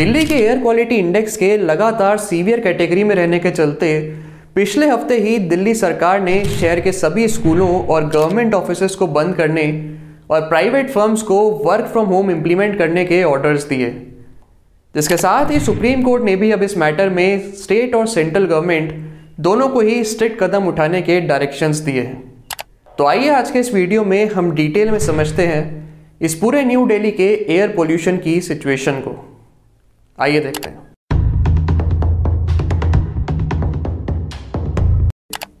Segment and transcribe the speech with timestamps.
[0.00, 3.88] दिल्ली के air quality index के लगातार सीवियर कैटेगरी में रहने के चलते,
[4.54, 9.34] पिछले हफ़्ते ही दिल्ली सरकार ने शहर के सभी स्कूलों और गवर्नमेंट ऑफ़िस को बंद
[9.36, 9.66] करने
[10.30, 13.90] और प्राइवेट फर्म्स को वर्क फ्रॉम होम इम्प्लीमेंट करने के ऑर्डर्स दिए।
[14.94, 18.94] जिसके साथ ही सुप्रीम कोर्ट ने भी अब इस मैटर में स्टेट और सेंट्रल गवर्नमेंट
[19.40, 22.22] दोनों को ही स्ट्रिक्ट कदम उठाने के डायरेक्शंस दिए हैं।
[22.98, 25.64] तो आइए आज के इस वीडियो में हम डिटेल में समझते हैं
[26.20, 29.26] इस पूरे न्यू दिल्ली के एयर पोल्यूशन की सिचुएशन को।
[30.22, 30.78] आइए देखते हैं।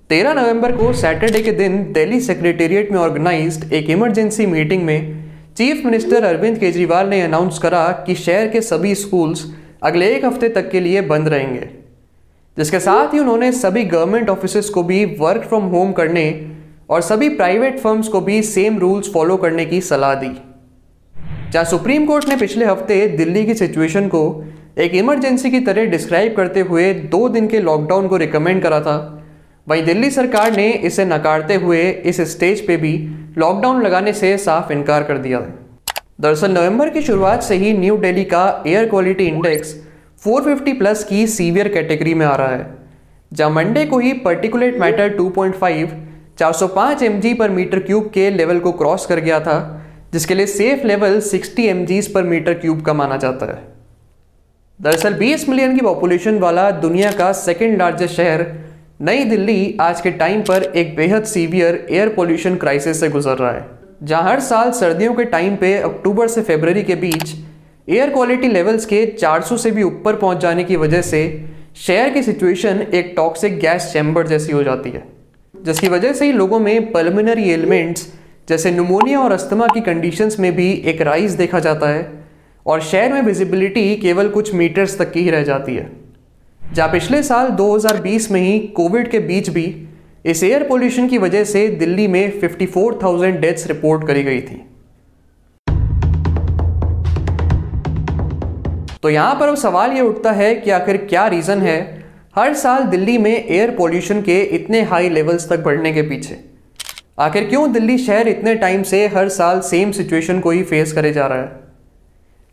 [0.08, 5.84] तेरह नवंबर को सैटरडे के दिन दिल्ली सेक्रेटेरिएट में ऑर्गेनाइज्ड एक इमरजेंसी मीटिंग में चीफ
[5.84, 9.46] मिनिस्टर अरविंद केजरीवाल ने अनाउंस करा कि शहर के सभी स्कूल्स
[9.82, 11.68] अगले एक हफ़्ते तक के लिए बंद रहेंगे।
[12.56, 16.26] जिसके साथ ही उन्होंने सभी गवर्नमेंट ऑफ़िस को भी वर्क फ्रॉम होम करने
[16.90, 20.49] और सभी प्राइवेट फर्म्स को भी सेम रूल्स फॉलो करने की सलाह दी।
[21.50, 24.20] जहाँ सुप्रीम कोर्ट ने पिछले हफ़्ते दिल्ली की सिचुएशन को
[24.78, 28.96] एक इमरजेंसी की तरह डिस्क्राइब करते हुए दो दिन के लॉकडाउन को रिकमेंड करा था।
[29.66, 32.92] वहीं दिल्ली सरकार ने इसे नकारते हुए इस स्टेज पे भी
[33.38, 35.40] लॉकडाउन लगाने से साफ़ इनकार कर दिया।
[36.20, 39.74] दरअसल नवंबर की शुरुआत से ही न्यू दिल्ली का एयर क्वालिटी इंडेक्स
[40.24, 42.66] 450 प्लस की सीवियर कैटेगरी में आ रहा है,
[43.32, 45.98] जहाँ मंडे को ही पर्टिकुलेट मैटर 2.5
[46.38, 49.58] 405 mg पर मीटर क्यूब के लेवल को क्रॉस कर गया था।
[50.12, 53.58] जिसके लिए सेफ़ लेवल 60 एम पर मीटर क्यूब का माना जाता है।
[54.80, 58.46] दरअसल 20 मिलियन की पॉपुलेशन वाला दुनिया का सेकेंड लार्जेस्ट शहर,
[59.00, 63.52] नई दिल्ली आज के टाइम पर एक बेहद सीवियर एयर पोल्यूशन क्राइसिस से गुजर रहा
[63.52, 63.64] है,
[64.02, 67.34] जहाँ हर साल सर्दियों के टाइम पे अक्टूबर से फरवरी के बीच
[67.88, 71.22] एयर क्वालिटी लेवल्स के 400 से भी ऊपर पहुँच जाने की वजह से
[71.76, 75.02] शहर की सिचुएशन एक टॉक्सिक गैस चैम्बर जैसी हो जाती है,
[75.54, 78.06] जिसकी वजह से ही लोगों में पल्मिनरी एलिमेंट्स
[78.50, 82.02] जैसे न्यूमोनिया और अस्थमा की कंडीशंस में भी एक राइज देखा जाता है
[82.66, 85.90] और शहर में विजिबिलिटी केवल कुछ मीटर्स तक की ही रह जाती है।
[86.60, 89.64] जहाँ पिछले साल 2020 में ही कोविड के बीच भी
[90.26, 94.60] इस एयर पोल्यूशन की वजह से दिल्ली में 54,000 डेथ्स रिपोर्ट करी गई थी।
[99.02, 101.78] तो यहाँ पर अब सवाल ये उठता है कि आखिर क्या रीज़न है
[102.36, 106.44] हर साल दिल्ली में एयर पोल्यूशन के इतने हाई लेवल्स तक बढ़ने के पीछे?
[107.20, 111.12] आखिर क्यों दिल्ली शहर इतने टाइम से हर साल सेम सिचुएशन को ही फेस करे
[111.12, 111.60] जा रहा है?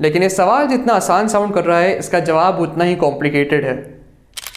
[0.02, 3.74] लेकिन ये सवाल जितना आसान साउंड कर रहा है, इसका जवाब उतना ही कॉम्प्लिकेटेड है।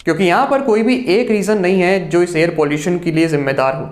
[0.03, 3.27] क्योंकि यहाँ पर कोई भी एक रीज़न नहीं है जो इस एयर पॉल्यूशन के लिए
[3.27, 3.89] जिम्मेदार हो।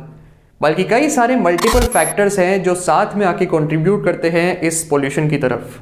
[0.61, 5.29] बल्कि कई सारे मल्टीपल फैक्टर्स हैं जो साथ में आके कंट्रीब्यूट करते हैं इस पॉल्यूशन
[5.29, 5.79] की तरफ़।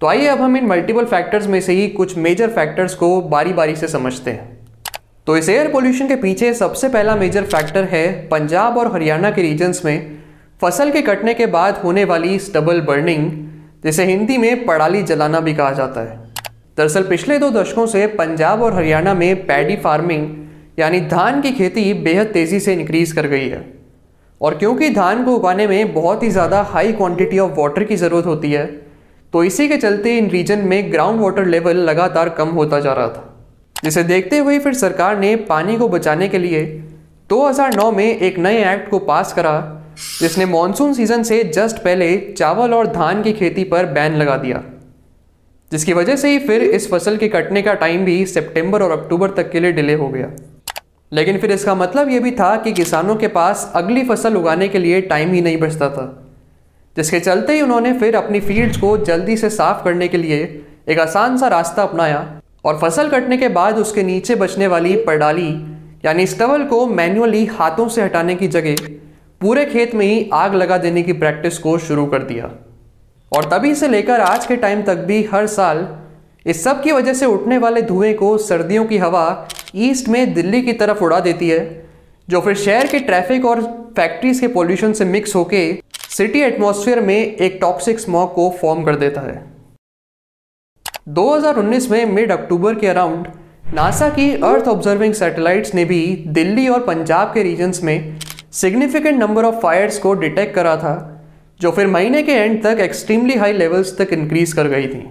[0.00, 3.52] तो आइए अब हम इन मल्टीपल फैक्टर्स में से ही कुछ मेजर फैक्टर्स को बारी
[3.52, 4.53] बारी से समझते हैं।
[5.26, 9.42] तो इस एयर पोल्यूशन के पीछे सबसे पहला मेजर फैक्टर है पंजाब और हरियाणा के
[9.42, 10.18] रीजन्स में
[10.60, 13.30] फ़सल के कटने के बाद होने वाली स्टबल बर्निंग
[13.84, 16.18] जिसे हिंदी में पड़ाली जलाना भी कहा जाता है।
[16.78, 20.28] दरअसल पिछले दो दशकों से पंजाब और हरियाणा में पैडी फ़ार्मिंग
[20.78, 23.64] यानी धान की खेती बेहद तेज़ी से इंक्रीज कर गई है।
[24.40, 28.26] और क्योंकि धान को उगाने में बहुत ही ज़्यादा हाई क्वांटिटी ऑफ़ वाटर की ज़रूरत
[28.26, 28.66] होती है
[29.32, 33.08] तो इसी के चलते इन रीजन में ग्राउंड वाटर लेवल लगातार कम होता जा रहा
[33.08, 33.23] था।
[33.76, 36.64] जिसे देखते हुए फिर सरकार ने पानी को बचाने के लिए
[37.30, 39.56] 2009 में एक नए एक्ट को पास करा,
[40.20, 44.62] जिसने मानसून सीज़न से जस्ट पहले चावल और धान की खेती पर बैन लगा दिया।
[45.72, 49.30] जिसकी वजह से ही फिर इस फ़सल के कटने का टाइम भी सितंबर और अक्टूबर
[49.30, 50.30] तक के लिए डिले हो गया।
[51.12, 54.78] लेकिन फिर इसका मतलब ये भी था कि किसानों के पास अगली फ़सल उगाने के
[54.78, 56.06] लिए टाइम ही नहीं बचता था,
[56.96, 60.98] जिसके चलते ही उन्होंने फिर अपनी फील्ड्स को जल्दी से साफ़ करने के लिए एक
[60.98, 65.50] आसान सा रास्ता अपनाया। और फ़सल कटने के बाद उसके नीचे बचने वाली पडाली
[66.04, 68.76] यानी स्टवल को मैन्युअली हाथों से हटाने की जगह,
[69.40, 72.50] पूरे खेत में ही आग लगा देने की प्रैक्टिस को शुरू कर दिया।
[73.32, 75.86] और तभी से लेकर आज के टाइम तक भी हर साल
[76.46, 80.62] इस सब की वजह से उठने वाले धुएँ को सर्दियों की हवा ईस्ट में दिल्ली
[80.62, 81.86] की तरफ़ उड़ा देती है,
[82.28, 83.62] जो फिर शहर के ट्रैफ़िक और
[83.96, 85.72] फैक्ट्रीज के पोल्यूशन से मिक्स होके
[86.10, 89.53] सिटी एटमॉस्फेयर में एक टॉक्सिक स्मॉग को फॉर्म कर देता है।
[91.08, 93.26] 2019 में मिड अक्टूबर के अराउंड
[93.74, 98.18] नासा की अर्थ ऑब्जर्विंग सैटेलाइट्स ने भी दिल्ली और पंजाब के रीजन्स में
[98.52, 101.24] सिग्निफिकेंट नंबर ऑफ़ फायर्स को डिटेक्ट करा था,
[101.60, 105.04] जो फिर महीने के एंड तक एक्सट्रीमली हाई लेवल्स तक इंक्रीज कर गई थी।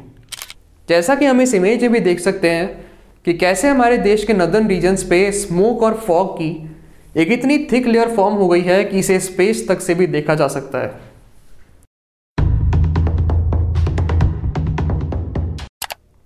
[0.90, 2.86] जैसा कि हम इस इमेज में भी देख सकते हैं
[3.26, 6.78] कि कैसे हमारे देश के नदन रीजन्स पे स्मोक और फॉग की
[7.18, 10.36] एक इतनी थिक लेयर फॉर्म हो गई है कि इसे स्पेस तक से भी देखा
[10.36, 11.13] जा सकता है।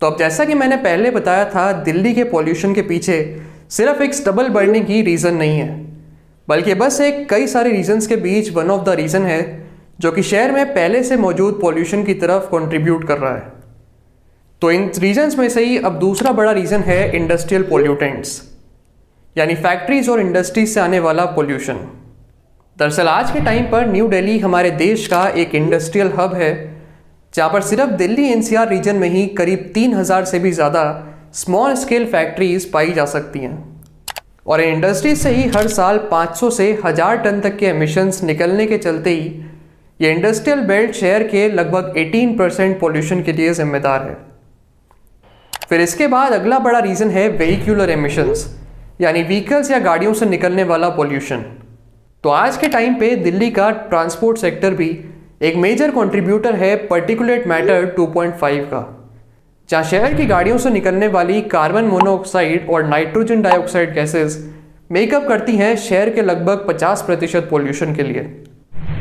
[0.02, 4.14] तो अब जैसा कि मैंने पहले बताया था, दिल्ली के पॉल्यूशन के पीछे सिर्फ़ एक
[4.14, 5.70] स्टबल बढ़ने की रीज़न नहीं है,
[6.48, 9.42] बल्कि बस एक कई सारे रीजंस के बीच वन ऑफ़ द रीज़न है,
[10.00, 13.52] जो कि शहर में पहले से मौजूद पॉल्यूशन की तरफ़ कंट्रीब्यूट कर रहा है।
[14.62, 18.42] तो इन रीजन्स में से ही अब दूसरा बड़ा रीज़न है इंडस्ट्रियल पोल्यूटेंट्स
[19.36, 21.88] यानी फैक्ट्रीज और इंडस्ट्रीज़ से आने वाला पोल्यूशन
[22.78, 26.54] दरअसल आज के टाइम पर न्यू दिल्ली हमारे देश का एक इंडस्ट्रियल हब है
[27.38, 30.84] जहाँ पर सिर्फ़ दिल्ली एनसीआर रीजन में ही करीब तीन हज़ार से भी ज़्यादा
[31.36, 33.58] स्मॉल स्केल फैक्ट्रीज पाई जा सकती हैं।
[34.46, 38.66] और इन इंडस्ट्री से ही हर साल 500 से हज़ार टन तक के एमिशंस निकलने
[38.68, 39.28] के चलते ही
[40.00, 44.16] ये इंडस्ट्रियल बेल्ट शहर के लगभग 18 परसेंट पॉल्यूशन के लिए जिम्मेदार है।
[45.70, 48.46] फिर इसके बाद अगला बड़ा रीज़न है वेहिकुलर एमिशंस
[49.02, 51.46] यानी व्हीकल्स या गाड़ियों से निकलने वाला पॉल्यूशन
[52.24, 54.90] तो आज के टाइम पे दिल्ली का ट्रांसपोर्ट सेक्टर भी
[55.42, 58.80] एक मेजर कंट्रीब्यूटर है पर्टिकुलेट मैटर 2.5 का।
[59.70, 64.38] जहाँ शहर की गाड़ियों से निकलने वाली कार्बन मोनोऑक्साइड और nitrogen dioxide gases
[64.92, 68.22] make up करती हैं शहर के लगभग 50 प्रतिशत पोल्यूशन के लिए।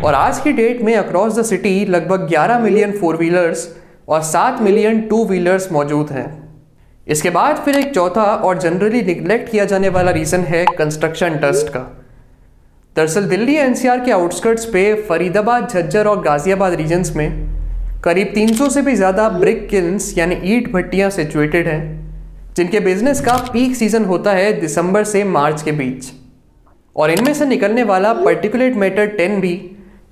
[0.05, 3.69] और आज की डेट में अक्रॉस द सिटी लगभग 11 मिलियन फोर व्हीलर्स
[4.09, 6.29] और 7 मिलियन टू व्हीलर्स मौजूद हैं।
[7.07, 11.69] इसके बाद फिर एक चौथा और जनरली निगलेक्ट किया जाने वाला रीज़न है कंस्ट्रक्शन डस्ट
[11.69, 12.06] का।
[12.97, 17.31] दरअसल दिल्ली एनसीआर के आउटस्कर्ट्स पे फरीदाबाद, झज्जर और गाजियाबाद रीजन्स में
[18.05, 21.83] करीब 300 से भी ज़्यादा ब्रिक किल्स, यानी ईट भट्टियाँ सिचुएटेड हैं,
[22.57, 26.11] जिनके बिज़नेस का पीक सीज़न होता है दिसंबर से मार्च के बीच।
[26.97, 29.53] और इनमें से निकलने वाला पर्टिकुलेट मैटर टेन भी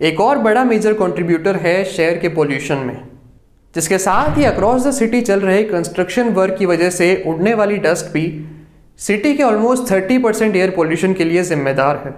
[0.02, 3.00] एक और बड़ा मेजर कंट्रीब्यूटर है शहर के पोल्यूशन में,
[3.74, 7.76] जिसके साथ ही अक्रॉस द सिटी चल रहे कंस्ट्रक्शन वर्क की वजह से उड़ने वाली
[7.80, 8.26] डस्ट भी
[8.98, 12.14] सिटी के ऑलमोस्ट 30 परसेंट एयर पोल्यूशन के लिए जिम्मेदार है।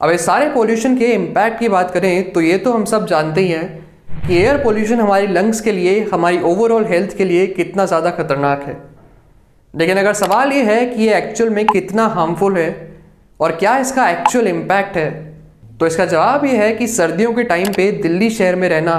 [0.00, 3.40] अब इस सारे पोल्यूशन के इम्पैक्ट की बात करें तो ये तो हम सब जानते
[3.40, 7.86] ही हैं कि एयर पोल्यूशन हमारी लंग्स के लिए, हमारी ओवरऑल हेल्थ के लिए कितना
[7.86, 8.76] ज़्यादा खतरनाक है।
[9.74, 12.70] लेकिन अगर सवाल ये है कि ये एक्चुअल में कितना हार्मफुल है
[13.40, 15.10] और क्या इसका एक्चुअल इम्पैक्ट है
[15.80, 18.96] तो इसका जवाब ये है कि सर्दियों के टाइम पे दिल्ली शहर में रहना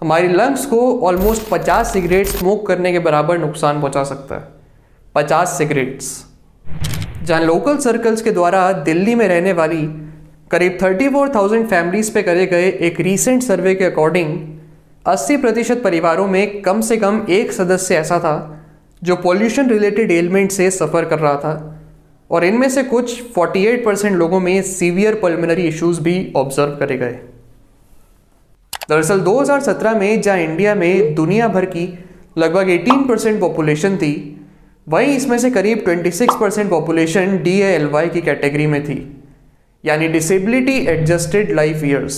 [0.00, 4.48] हमारी लंग्स को ऑलमोस्ट 50 सिगरेट स्मोक करने के बराबर नुकसान पहुँचा सकता है।
[5.16, 6.14] 50 सिगरेट्स
[7.22, 9.82] जहाँ लोकल सर्कल्स के द्वारा दिल्ली में रहने वाली
[10.52, 14.32] करीब 34,000 फैमिलीज़ पे करे गए एक रीसेंट सर्वे के अकॉर्डिंग
[15.04, 18.32] 80 प्रतिशत परिवारों में कम से कम एक सदस्य ऐसा था
[19.02, 21.54] जो पॉल्यूशन रिलेटेड एलिमेंट से सफ़र कर रहा था।
[22.30, 27.18] और इनमें से कुछ 48 परसेंट लोगों में सीवियर पल्मनरी इश्यूज़ भी ऑब्ज़र्व करे गए।
[28.88, 31.86] दरअसल 2017 में जहाँ इंडिया में दुनिया भर की
[32.38, 34.12] लगभग 18 परसेंट पॉपुलेशन थी
[34.86, 39.00] वहीं इसमें से करीब 26 परसेंट पॉपुलेशन डीएलवाई की कैटेगरी में थी।
[39.84, 42.16] यानी डिसेबिलिटी एडजस्टेड लाइफ ईयर्स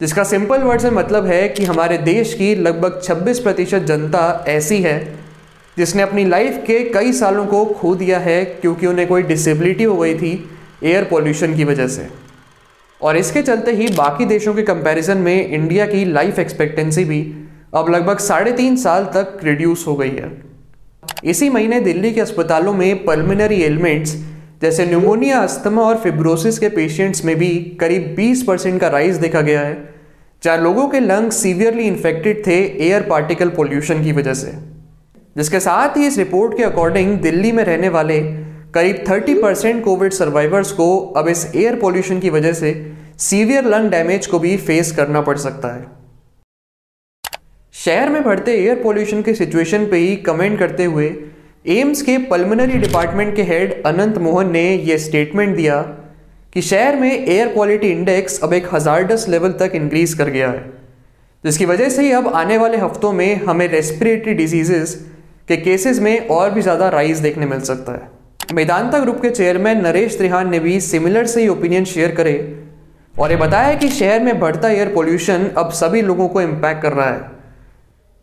[0.00, 4.80] जिसका सिंपल वर्ड से मतलब है कि हमारे देश की लगभग 26 प्रतिशत जनता ऐसी
[4.82, 4.98] है,
[5.76, 9.96] जिसने अपनी लाइफ के कई सालों को खो दिया है क्योंकि उन्हें कोई डिसेबिलिटी हो
[9.96, 10.32] गई थी
[10.84, 12.08] एयर पोल्यूशन की वजह से।
[13.00, 17.22] और इसके चलते ही बाकी देशों के कंपैरिजन में इंडिया की लाइफ एक्सपेक्टेंसी भी
[17.74, 20.30] अब लगभग साढ़े तीन साल तक रिड्यूस हो गई है।
[21.24, 24.16] इसी महीने दिल्ली के अस्पतालों में पल्मिनरी एलिमेंट्स
[24.62, 27.48] जैसे न्यूमोनिया अस्थमा और फिब्रोसिस के पेशेंट्स में भी
[27.80, 29.94] करीब 20 परसेंट का राइज देखा गया है,
[30.42, 34.52] जहाँ लोगों के लंग्स सीवियरली इन्फेक्टेड थे एयर पार्टिकल पोल्यूशन की वजह से।
[35.36, 38.20] जिसके साथ ही इस रिपोर्ट के अकॉर्डिंग दिल्ली में रहने वाले
[38.74, 42.72] करीब 30 परसेंट कोविड सर्वाइवर्स को अब इस एयर पोल्यूशन की वजह से
[43.18, 45.86] सीवियर लंग डैमेज को भी फेस करना पड़ सकता है।
[47.74, 51.08] शहर में बढ़ते एयर पोल्यूशन के सिचुएशन पे ही कमेंट करते हुए
[51.64, 55.80] एम्स के पल्मनरी डिपार्टमेंट के हेड अनंत मोहन ने यह स्टेटमेंट दिया
[56.54, 60.64] कि शहर में एयर क्वालिटी इंडेक्स अब एक हजारडस लेवल तक इंक्रीज कर गया है।
[61.44, 64.94] जिसकी वजह से ही अब आने वाले हफ्तों में हमें रेस्पिरेटरी डिजीजेस
[65.48, 69.86] के केसेस में और भी ज़्यादा राइज देखने मिल सकता है। मेदांता ग्रुप के चेयरमैन
[69.86, 72.34] नरेश त्रिहान ने भी सिमिलर से ही ओपिनियन शेयर करे
[73.14, 76.92] और ये बताया कि शहर में बढ़ता एयर पोल्यूशन अब सभी लोगों को इम्पैक्ट कर
[76.92, 77.31] रहा है।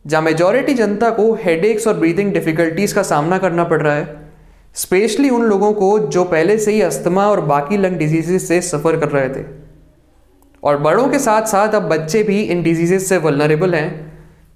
[0.06, 4.18] जहाँ मेजॉरिटी जनता को हेडेक्स और ब्रीदिंग डिफ़िकल्टीज़ का सामना करना पड़ रहा है
[4.76, 9.00] स्पेशली उन लोगों को जो पहले से ही अस्थमा और बाकी लंग डिज़ीज़ से सफ़र
[9.00, 9.44] कर रहे थे।
[10.64, 13.90] और बड़ों के साथ साथ अब बच्चे भी इन डिज़ीज़ से वलनरेबल हैं,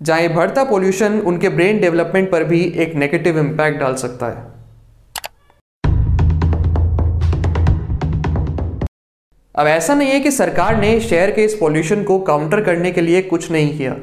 [0.01, 4.51] जहाँ ये बढ़ता पोल्यूशन उनके ब्रेन डेवलपमेंट पर भी एक नेगेटिव इम्पैक्ट डाल सकता है।
[9.55, 13.01] अब ऐसा नहीं है कि सरकार ने शहर के इस पोल्यूशन को काउंटर करने के
[13.01, 13.95] लिए कुछ नहीं किया।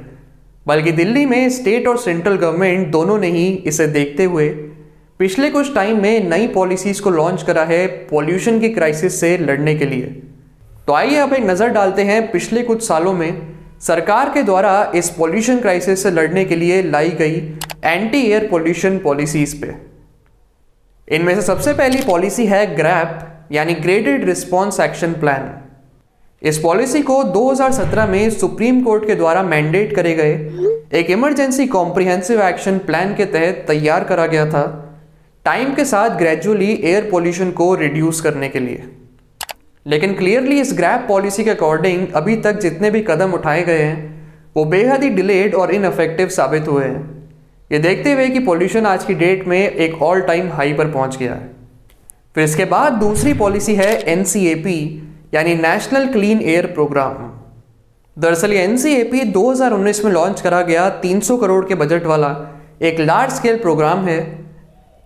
[0.66, 4.48] बल्कि दिल्ली में स्टेट और सेंट्रल गवर्नमेंट दोनों ने ही इसे देखते हुए
[5.20, 9.74] पिछले कुछ टाइम में नई पॉलिसीज़ को लॉन्च करा है पॉल्यूशन की क्राइसिस से लड़ने
[9.74, 10.06] के लिए।
[10.86, 13.40] तो आइए अब एक नज़र डालते हैं पिछले कुछ सालों में
[13.80, 17.36] सरकार के द्वारा इस पॉल्यूशन क्राइसिस से लड़ने के लिए लाई गई
[17.84, 19.74] एंटी एयर पॉल्यूशन पॉलिसीज़ पे।
[21.08, 25.50] इनमें से सबसे पहली पॉलिसी है ग्रैप यानी ग्रेडेड रिस्पॉन्स एक्शन प्लान
[26.42, 32.40] इस पॉलिसी को 2017 में सुप्रीम कोर्ट के द्वारा मैंडेट करे गए एक इमरजेंसी कॉम्प्रिहेंसिव
[32.42, 34.62] एक्शन प्लान के तहत तैयार करा गया था,
[35.44, 38.84] टाइम के साथ ग्रेजुअली एयर पोल्यूशन को रिड्यूस करने के लिए।
[39.86, 44.32] लेकिन क्लियरली इस ग्रैप पॉलिसी के अकॉर्डिंग अभी तक जितने भी कदम उठाए गए हैं,
[44.56, 47.28] वो बेहद ही डिलेड और इनफेक्टिव साबित हुए हैं।
[47.70, 51.16] ये देखते हुए कि पोल्यूशन आज की डेट में एक ऑल टाइम हाई पर पहुँच
[51.16, 51.50] गया है।
[52.34, 57.28] फिर इसके बाद दूसरी पॉलिसी है एनसीएपी यानी नेशनल क्लीन एयर प्रोग्राम
[58.16, 62.28] दरअसल ये एनसीएपी 2019 में लॉन्च करा गया 300 करोड़ के बजट वाला।
[62.82, 64.46] एक लार्ज स्केल प्रोग्राम है,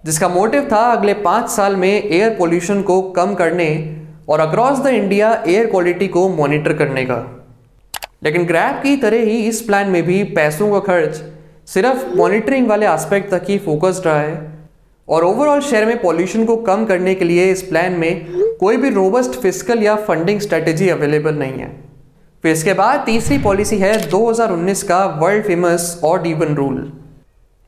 [0.05, 3.69] जिसका मोटिव था अगले पाँच साल में एयर पोल्यूशन को कम करने
[4.29, 7.47] और across the India air quality को मॉनिटर करने का।
[8.23, 11.23] लेकिन ग्रैप की तरह ही इस प्लान में भी पैसों का खर्च
[11.69, 14.54] सिर्फ़ मॉनिटरिंग वाले एस्पेक्ट तक ही फोकस्ड रहा है।
[15.09, 18.27] और ओवरऑल शहर में पॉल्यूशन को कम करने के लिए इस प्लान में
[18.61, 21.69] कोई भी रोबस्ट फ़िज़िकल या फंडिंग स्ट्रेटेजी अवेलेबल नहीं है।
[22.45, 26.77] फिर इसके बाद तीसरी पॉलिसी है 2019 का world famous odd even rule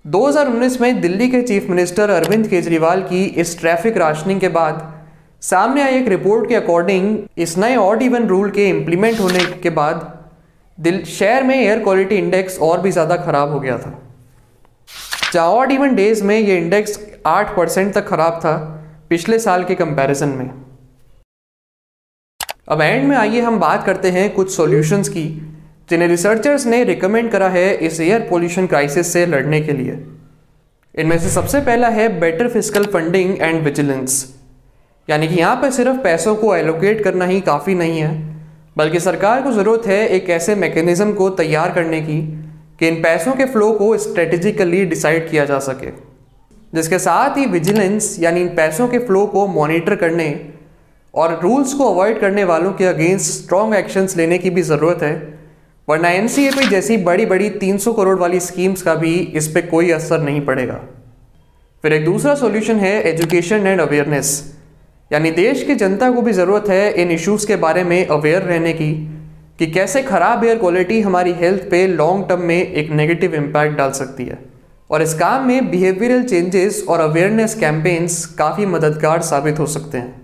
[0.04, 4.82] 2019 में दिल्ली के चीफ मिनिस्टर अरविंद केजरीवाल की इस ट्रैफ़िक राशनिंग के बाद
[5.42, 9.70] सामने आई एक रिपोर्ट के अकॉर्डिंग इस नए ऑड इवन रूल के इम्प्लीमेंट होने के
[9.70, 10.12] बाद
[11.08, 13.92] शहर में एयर क्वालिटी इंडेक्स और भी ज़्यादा खराब हो गया था।
[15.34, 18.56] ऑड इवन डेज़ में ये इंडेक्स आठ परसेंट तक खराब था
[19.10, 20.50] पिछले साल के कंपैरिजन में?
[22.68, 25.24] अब एंड में आइए हम बात करते हैं कुछ सॉल्यूशंस की,
[25.90, 29.98] जिन्हें रिसर्चर्स ने रिकमेंड करा है इस एयर पोल्यूशन क्राइसिस से लड़ने के लिए।
[30.94, 34.24] इनमें से सबसे पहला है better physical funding and vigilance
[35.08, 38.14] यानी कि यहाँ पर सिर्फ़ पैसों को एलोकेट करना ही काफ़ी नहीं है,
[38.76, 42.20] बल्कि सरकार को ज़रूरत है एक ऐसे मैकेनिज़्म को तैयार करने की
[42.80, 45.90] कि इन पैसों के फ्लो को स्ट्रेटेजिकली डिसाइड किया जा सके।
[46.74, 50.48] जिसके साथ ही विजिलेंस यानी इन पैसों के फ्लो को मॉनिटर करने
[51.14, 55.14] और रूल्स को अवॉइड करने वालों के अगेंस्ट स्ट्रॉन्ग एक्शंस लेने की भी ज़रूरत है।
[55.88, 59.90] वरना एन सी जैसी बड़ी बड़ी 300 करोड़ वाली स्कीम्स का भी इस पर कोई
[59.90, 60.80] असर नहीं पड़ेगा।
[61.82, 64.56] फिर एक दूसरा सॉल्यूशन है एजुकेशन एंड अवेयरनेस
[65.12, 68.72] यानी देश की जनता को भी ज़रूरत है इन इश्यूज़ के बारे में अवेयर रहने
[68.72, 69.15] की।
[69.58, 73.90] कि कैसे ख़राब एयर क्वालिटी हमारी हेल्थ पे लॉन्ग टर्म में एक नेगेटिव इम्पैक्ट डाल
[73.92, 74.38] सकती है।
[74.90, 80.14] और इस काम में बिहेवियरल चेंजेस और अवेयरनेस कैंपेन्स काफ़ी मददगार साबित हो सकते हैं।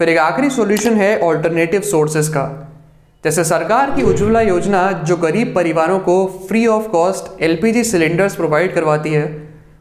[0.00, 2.44] फिर एक आखिरी सॉल्यूशन है ऑल्टरनेटिव सोर्सेज का।
[3.24, 6.14] जैसे सरकार की उज्ज्वला योजना जो गरीब परिवारों को
[6.48, 9.26] free of cost LPG cylinders provide करवाती है,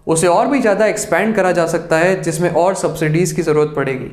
[0.07, 4.11] उसे और भी ज़्यादा एक्सपैंड करा जा सकता है, जिसमें और सब्सिडीज़ की ज़रूरत पड़ेगी।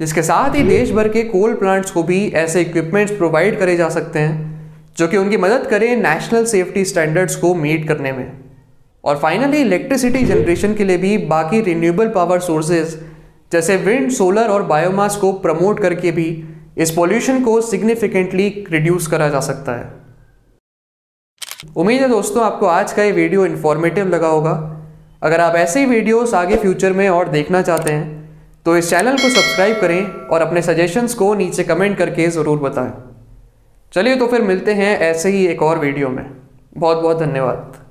[0.00, 3.88] जिसके साथ ही देश भर के कोल प्लांट्स को भी ऐसे इक्विपमेंट्स प्रोवाइड करे जा
[3.88, 4.54] सकते हैं,
[4.96, 8.32] जो कि उनकी मदद करें नेशनल सेफ्टी स्टैंडर्ड्स को मीट करने में।
[9.04, 12.98] और फाइनली इलेक्ट्रिसिटी जनरेशन के लिए भी बाकी रिन्यूएबल पावर सोर्सेज
[13.52, 16.44] जैसे विंड सोलर और बायोमास को प्रमोट करके भी
[16.78, 19.94] इस पॉल्यूशन को सिग्निफिकेंटली रिड्यूस करा जा सकता है।
[21.76, 24.52] उम्मीद है दोस्तों, आपको आज का ये वीडियो इन्फॉर्मेटिव लगा होगा।
[25.22, 28.25] अगर आप ऐसे ही वीडियोस आगे फ्यूचर में और देखना चाहते हैं
[28.66, 32.92] तो इस चैनल को सब्सक्राइब करें और अपने सजेशंस को नीचे कमेंट करके ज़रूर बताएँ।
[33.92, 36.24] चलिए तो फिर मिलते हैं ऐसे ही एक और वीडियो में।
[36.78, 37.85] बहुत बहुत धन्यवाद।